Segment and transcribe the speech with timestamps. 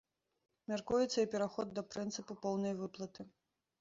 [0.71, 3.21] Мяркуецца і пераход да прынцыпу поўнай выплаты.